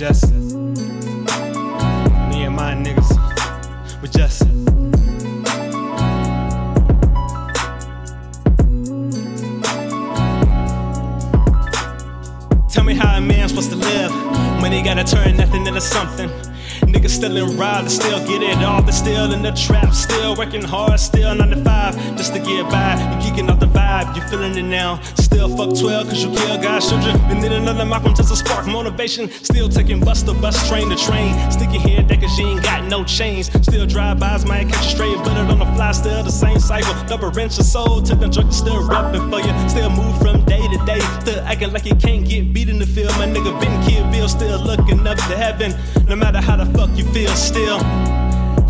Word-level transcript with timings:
just 0.00 0.32
me 0.32 0.78
and 2.44 2.56
my 2.56 2.72
niggas. 2.72 3.10
We 4.00 4.08
just. 4.08 4.40
Tell 12.72 12.82
me 12.82 12.94
how 12.94 13.18
a 13.18 13.20
man's 13.20 13.50
supposed 13.50 13.68
to 13.72 13.76
live 13.76 14.10
when 14.62 14.72
he 14.72 14.80
gotta 14.80 15.04
turn 15.04 15.36
nothing 15.36 15.66
into 15.66 15.82
something. 15.82 16.30
Niggas 16.82 17.10
still 17.10 17.36
in 17.36 17.56
ride, 17.56 17.84
they 17.84 17.88
still 17.88 18.18
get 18.26 18.42
it 18.42 18.58
all, 18.64 18.82
but 18.82 18.92
still 18.92 19.32
in 19.32 19.42
the 19.42 19.52
trap, 19.52 19.92
still 19.92 20.36
working 20.36 20.62
hard, 20.62 20.98
still 20.98 21.34
9 21.34 21.48
to 21.50 21.64
5, 21.64 22.16
just 22.16 22.32
to 22.34 22.38
get 22.38 22.68
by. 22.70 22.94
You 22.94 23.30
geeking 23.30 23.50
off 23.50 23.60
the 23.60 23.66
vibe, 23.66 24.14
you 24.16 24.22
feeling 24.28 24.56
it 24.56 24.62
now. 24.62 25.00
Still 25.16 25.48
fuck 25.56 25.78
12, 25.78 26.08
cause 26.08 26.24
you 26.24 26.30
kill 26.30 26.60
God's 26.60 26.88
children. 26.88 27.16
And 27.30 27.42
then 27.42 27.52
another 27.52 27.84
Malcolm 27.84 28.14
just 28.14 28.30
to 28.30 28.36
spark 28.36 28.66
motivation. 28.66 29.30
Still 29.30 29.68
taking 29.68 30.00
bus 30.00 30.22
to 30.24 30.34
bus, 30.34 30.68
train 30.68 30.88
to 30.88 30.96
train. 30.96 31.34
Sticky 31.50 31.78
here, 31.78 32.02
that 32.02 32.20
cause 32.20 32.38
you 32.38 32.48
ain't 32.48 32.62
got 32.62 32.84
no 32.84 33.04
chains. 33.04 33.50
Still 33.62 33.86
drive-bys, 33.86 34.46
might 34.46 34.68
catch 34.68 34.86
a 34.86 34.90
straight 34.90 35.16
bullet 35.18 35.50
on 35.50 35.58
the 35.58 35.66
fly, 35.76 35.92
still 35.92 36.22
the 36.22 36.30
same 36.30 36.58
cycle. 36.58 36.94
Double 37.06 37.30
wrench 37.30 37.56
your 37.56 37.64
soul 37.64 38.02
to 38.02 38.14
the 38.14 38.28
drug, 38.28 38.52
still 38.52 38.86
rapping 38.86 39.30
for 39.30 39.40
you. 39.40 39.68
Still 39.68 39.90
move 39.90 40.18
from 40.18 40.44
day 40.44 40.66
to 40.66 40.84
day, 40.84 41.00
still 41.20 41.40
acting 41.40 41.72
like 41.72 41.86
you 41.86 41.94
can't 41.94 42.28
get 42.28 42.52
beat 42.52 42.68
in 42.68 42.78
the 42.78 42.86
field. 42.86 43.10
My 43.18 43.26
nigga 43.26 43.58
been 43.60 43.82
Kid 43.82 44.10
Bill, 44.12 44.28
still 44.28 44.59
up 45.10 45.18
to 45.28 45.36
heaven. 45.36 45.74
No 46.06 46.14
matter 46.14 46.40
how 46.40 46.56
the 46.56 46.66
fuck 46.78 46.90
you 46.96 47.04
feel, 47.12 47.30
still. 47.30 47.78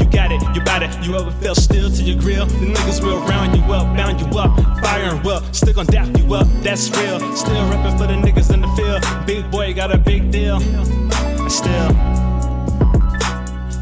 You 0.00 0.06
got 0.10 0.32
it, 0.32 0.40
you 0.54 0.64
got 0.64 0.82
it. 0.82 0.90
You 1.04 1.14
ever 1.16 1.30
felt 1.32 1.58
still 1.58 1.90
to 1.90 2.02
your 2.02 2.18
grill? 2.18 2.46
The 2.46 2.72
niggas 2.72 3.02
will 3.04 3.20
round 3.26 3.54
you 3.54 3.62
up, 3.64 3.94
bound 3.94 4.20
you 4.20 4.26
up, 4.38 4.56
firing 4.80 5.22
well, 5.22 5.42
still 5.52 5.74
gon' 5.74 5.86
dap 5.86 6.08
you 6.16 6.34
up. 6.34 6.46
That's 6.62 6.88
real. 6.96 7.18
Still 7.36 7.68
rapping 7.68 7.98
for 7.98 8.06
the 8.06 8.14
niggas 8.14 8.52
in 8.54 8.62
the 8.62 8.68
field. 8.68 9.26
Big 9.26 9.50
boy 9.50 9.74
got 9.74 9.94
a 9.94 9.98
big 9.98 10.30
deal. 10.30 10.60
And 10.62 11.52
still, 11.52 11.88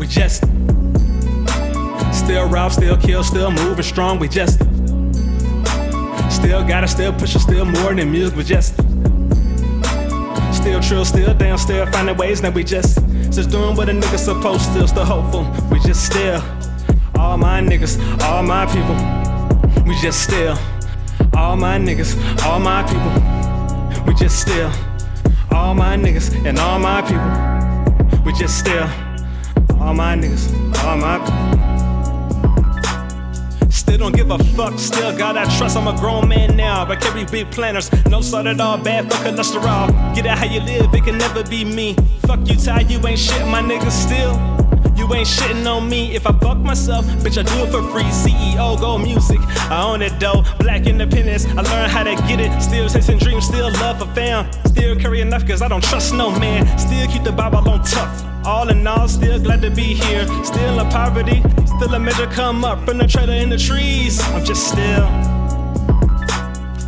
we 0.00 0.09
just 0.09 0.43
still 2.12 2.48
rob, 2.48 2.72
still 2.72 2.97
kill, 2.97 3.22
still 3.22 3.53
moving 3.53 3.84
strong. 3.84 4.19
We 4.19 4.27
just 4.27 4.59
still 6.28 6.67
gotta, 6.67 6.89
still 6.89 7.12
pushing, 7.12 7.41
still 7.41 7.65
more 7.65 7.95
than 7.95 8.11
music. 8.11 8.37
We 8.37 8.43
just 8.43 8.75
still 10.69 10.81
trill, 10.83 11.05
still 11.05 11.35
down, 11.35 11.57
still 11.57 11.87
finding 11.87 12.17
ways. 12.17 12.43
Now 12.43 12.51
we 12.51 12.63
just 12.63 12.99
just 13.33 13.51
doing 13.51 13.75
what 13.75 13.89
a 13.89 13.93
nigga 13.93 14.19
supposed 14.19 14.71
to, 14.75 14.87
still 14.87 15.05
hopeful. 15.05 15.45
We 15.71 15.81
just 15.81 16.05
still, 16.05 16.43
all 17.19 17.39
my 17.39 17.61
niggas, 17.63 17.97
all 18.23 18.43
my 18.43 18.67
people. 18.67 18.97
We 19.87 19.95
just 20.03 20.23
still, 20.23 20.59
all 21.35 21.57
my 21.57 21.79
niggas, 21.79 22.13
all 22.45 22.61
my 22.61 22.83
people. 22.83 24.05
We 24.07 24.15
just 24.15 24.41
still, 24.41 24.71
all 25.51 25.75
my 25.75 25.97
niggas 25.97 26.35
and 26.45 26.59
all 26.59 26.79
my 26.79 27.01
people. 27.01 28.23
We 28.27 28.33
just 28.35 28.59
still, 28.59 28.89
all 29.81 29.95
my 29.95 30.17
niggas, 30.17 30.53
all 30.85 30.99
my 30.99 31.17
don't 31.17 31.38
give 34.29 34.41
a 34.41 34.45
fuck, 34.55 34.79
still 34.79 35.17
got 35.17 35.34
that 35.34 35.51
trust. 35.57 35.77
I'm 35.77 35.87
a 35.87 35.97
grown 35.98 36.29
man 36.29 36.57
now, 36.57 36.84
but 36.84 37.01
carry 37.01 37.25
big 37.25 37.51
planners. 37.51 37.91
No 38.07 38.21
salt 38.21 38.47
at 38.47 38.61
all, 38.61 38.79
bad 38.79 39.11
for 39.11 39.17
cholesterol. 39.19 40.15
Get 40.15 40.27
out 40.27 40.39
how 40.39 40.45
you 40.45 40.61
live, 40.61 40.93
it 40.95 41.05
can 41.05 41.19
never 41.19 41.43
be 41.45 41.65
me. 41.65 41.95
Fuck 42.27 42.47
you, 42.49 42.56
Ty, 42.56 42.81
you 42.81 43.05
ain't 43.06 43.19
shit, 43.19 43.47
my 43.47 43.62
nigga, 43.62 43.91
still. 43.91 44.34
You 44.97 45.12
ain't 45.15 45.28
shitting 45.28 45.65
on 45.66 45.89
me 45.89 46.15
if 46.15 46.27
I 46.27 46.33
fuck 46.33 46.59
myself, 46.59 47.06
bitch. 47.22 47.39
I 47.39 47.43
do 47.43 47.65
it 47.65 47.71
for 47.71 47.83
free. 47.93 48.03
CEO, 48.03 48.78
go 48.81 48.99
music. 48.99 49.39
I 49.71 49.83
own 49.83 50.03
it 50.03 50.19
though. 50.19 50.43
Black 50.59 50.87
independence. 50.87 51.47
I 51.47 51.62
learned 51.62 51.93
how 51.93 52.03
to 52.03 52.16
get 52.27 52.41
it. 52.41 52.60
Still 52.60 52.89
chasing 52.89 53.19
dreams, 53.19 53.47
still 53.47 53.71
love 53.75 54.00
for 54.00 54.12
fam. 54.15 54.50
Still 54.66 54.97
carry 54.97 55.21
enough 55.21 55.47
cause 55.47 55.62
I 55.62 55.69
don't 55.69 55.84
trust 55.84 56.15
no 56.15 56.37
man. 56.41 56.66
Still 56.78 57.06
keep 57.06 57.22
the 57.22 57.31
Bible 57.31 57.59
on 57.71 57.84
tuck. 57.84 58.38
All 58.48 58.70
in 58.70 58.86
all, 58.86 59.06
still 59.06 59.38
glad 59.38 59.60
to 59.60 59.70
be 59.70 59.92
here. 59.92 60.26
Still 60.42 60.81
in 60.81 60.88
poverty, 60.88 61.42
still 61.66 61.92
a 61.92 62.00
measure 62.00 62.26
come 62.28 62.64
up 62.64 62.82
from 62.86 62.97
the 62.97 63.06
trailer 63.06 63.34
in 63.34 63.50
the 63.50 63.59
trees. 63.59 64.22
I'm 64.31 64.42
just 64.42 64.69
still. 64.69 65.04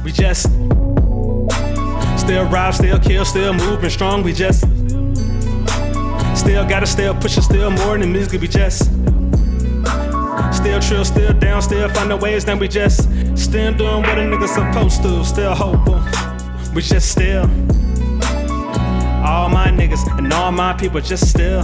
We 0.03 0.11
just 0.11 0.45
still 2.19 2.47
ride, 2.49 2.75
still 2.75 2.99
kill, 2.99 3.27
still 3.27 3.53
moving 3.53 3.91
strong. 3.91 4.23
We 4.23 4.33
just 4.33 4.63
still 6.35 6.67
gotta 6.67 6.87
still 6.87 7.13
push 7.13 7.37
pushing, 7.37 7.43
still 7.43 7.71
more 7.71 7.99
than 7.99 8.11
music. 8.11 8.41
We 8.41 8.49
just 8.49 8.85
still 10.57 10.81
trill, 10.81 11.05
still 11.05 11.35
down, 11.35 11.61
still 11.61 11.91
finding 11.91 12.19
ways. 12.21 12.47
Then 12.47 12.59
we 12.59 12.69
just 12.69 13.03
still 13.37 13.75
doing 13.75 14.01
what 14.01 14.17
a 14.17 14.23
nigga 14.23 14.49
supposed 14.49 15.03
to. 15.03 15.23
Still 15.27 15.55
hopeful. 15.55 16.01
We 16.75 16.81
just 16.81 17.11
still 17.11 17.45
all 19.23 19.49
my 19.49 19.69
niggas 19.69 20.07
and 20.19 20.33
all 20.33 20.53
my 20.53 20.73
people 20.73 21.01
just 21.01 21.29
still. 21.29 21.61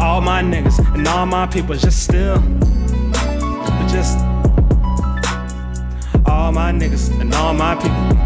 All 0.00 0.20
my 0.20 0.42
niggas 0.42 0.78
and 0.94 1.06
all 1.06 1.26
my 1.26 1.46
people 1.46 1.74
just 1.74 2.04
still. 2.04 2.40
But 2.40 3.86
just 3.88 4.18
all 6.26 6.52
my 6.52 6.72
niggas 6.72 7.20
and 7.20 7.34
all 7.34 7.54
my 7.54 7.74
people. 7.74 8.16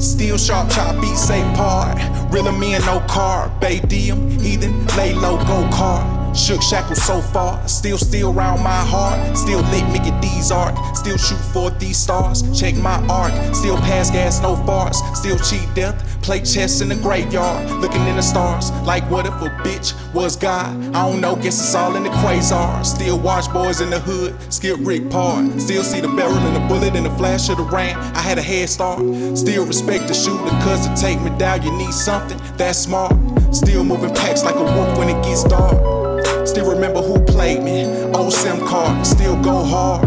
Still 0.00 0.38
sharp 0.38 0.70
chop 0.70 1.00
beat 1.00 1.16
say 1.16 1.42
part. 1.54 1.98
Real 2.32 2.50
me 2.52 2.74
and 2.74 2.84
no 2.86 3.00
car. 3.00 3.50
Bay 3.60 3.80
diem, 3.80 4.30
heathen, 4.40 4.86
lay 4.96 5.12
low, 5.14 5.36
go 5.44 5.68
car. 5.70 6.15
Shook 6.36 6.62
shackles 6.62 7.02
so 7.02 7.20
far, 7.20 7.66
still 7.66 7.98
still 7.98 8.32
round 8.32 8.62
my 8.62 8.70
heart. 8.70 9.36
Still 9.36 9.62
lit 9.72 9.88
Mickey 9.90 10.12
D's 10.20 10.52
art, 10.52 10.76
still 10.96 11.16
shoot 11.16 11.40
for 11.52 11.70
these 11.70 11.96
stars. 11.96 12.42
Check 12.56 12.76
my 12.76 13.04
arc, 13.08 13.32
still 13.54 13.76
pass 13.78 14.10
gas, 14.10 14.40
no 14.40 14.54
farts. 14.54 14.96
Still 15.16 15.38
cheat 15.38 15.66
death, 15.74 15.96
play 16.22 16.40
chess 16.40 16.82
in 16.82 16.88
the 16.88 16.94
graveyard. 16.96 17.68
Looking 17.80 18.06
in 18.06 18.16
the 18.16 18.22
stars, 18.22 18.70
like 18.82 19.02
what 19.10 19.26
if 19.26 19.32
a 19.34 19.48
bitch 19.64 19.94
was 20.14 20.36
God? 20.36 20.76
I 20.94 21.10
don't 21.10 21.20
know, 21.20 21.34
guess 21.36 21.58
it's 21.58 21.74
all 21.74 21.96
in 21.96 22.04
the 22.04 22.10
quasar. 22.10 22.84
Still 22.84 23.18
watch 23.18 23.50
boys 23.52 23.80
in 23.80 23.90
the 23.90 23.98
hood, 23.98 24.36
skip 24.52 24.76
Rick 24.80 25.10
Part. 25.10 25.60
Still 25.60 25.82
see 25.82 26.00
the 26.00 26.08
barrel 26.08 26.36
and 26.36 26.54
the 26.54 26.68
bullet 26.68 26.94
and 26.94 27.06
the 27.06 27.10
flash 27.16 27.48
of 27.48 27.56
the 27.56 27.64
ram. 27.64 27.98
I 28.14 28.20
had 28.20 28.38
a 28.38 28.42
head 28.42 28.68
start. 28.68 29.00
Still 29.36 29.66
respect 29.66 30.06
the 30.06 30.14
shooter, 30.14 30.50
cause 30.62 30.86
to 30.86 30.94
take 30.94 31.20
me 31.22 31.36
down, 31.38 31.62
you 31.62 31.72
need 31.72 31.92
something 31.92 32.38
that's 32.56 32.78
smart. 32.78 33.16
Still 33.52 33.84
moving 33.84 34.14
packs 34.14 34.44
like 34.44 34.54
a 34.54 34.62
wolf 34.62 34.98
when 34.98 35.08
it 35.08 35.24
gets 35.24 35.42
dark. 35.42 35.95
Still 39.36 39.42
go 39.42 39.64
hard. 39.64 40.06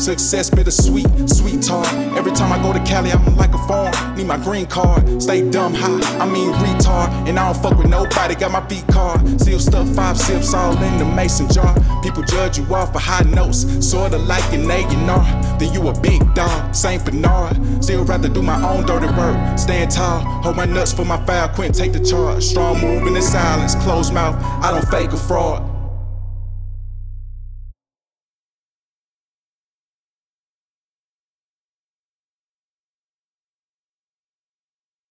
Success 0.00 0.48
bittersweet, 0.48 1.08
sweet 1.28 1.60
tart. 1.60 1.92
Every 2.16 2.30
time 2.30 2.52
I 2.52 2.62
go 2.62 2.72
to 2.72 2.78
Cali, 2.84 3.10
I'm 3.10 3.36
like 3.36 3.52
a 3.52 3.58
farm. 3.66 4.16
Need 4.16 4.26
my 4.28 4.36
green 4.36 4.66
card, 4.66 5.20
stay 5.20 5.48
dumb 5.50 5.74
high. 5.74 6.00
I 6.20 6.26
mean 6.26 6.52
retard, 6.52 7.08
and 7.28 7.38
I 7.38 7.52
don't 7.52 7.60
fuck 7.60 7.76
with 7.76 7.88
nobody. 7.88 8.36
Got 8.36 8.52
my 8.52 8.60
beat 8.60 8.86
card, 8.88 9.40
still 9.40 9.58
stuff 9.58 9.88
five 9.94 10.16
sips 10.16 10.54
all 10.54 10.72
in 10.80 10.98
the 10.98 11.04
mason 11.04 11.50
jar. 11.50 11.74
People 12.02 12.22
judge 12.22 12.58
you 12.58 12.74
off 12.74 12.92
for 12.92 13.00
high 13.00 13.24
notes, 13.24 13.66
sorta 13.84 14.18
like 14.18 14.52
an 14.52 14.70
A 14.70 14.84
and 14.84 15.10
R. 15.10 15.58
Then 15.58 15.72
you 15.74 15.88
a 15.88 16.00
big 16.00 16.22
dog, 16.34 16.74
Saint 16.74 17.04
Bernard. 17.04 17.56
Still 17.82 18.04
rather 18.04 18.28
do 18.28 18.40
my 18.40 18.60
own 18.70 18.86
dirty 18.86 19.08
work. 19.18 19.58
Stand 19.58 19.90
tall, 19.90 20.20
hold 20.42 20.56
my 20.56 20.64
nuts 20.64 20.92
for 20.92 21.04
my 21.04 21.18
foul. 21.26 21.48
Quint 21.48 21.74
take 21.74 21.92
the 21.92 22.00
charge. 22.00 22.44
Strong 22.44 22.80
moving 22.80 23.08
in 23.08 23.14
the 23.14 23.22
silence, 23.22 23.74
closed 23.82 24.14
mouth. 24.14 24.36
I 24.62 24.70
don't 24.70 24.88
fake 24.88 25.10
a 25.12 25.16
fraud. 25.16 25.77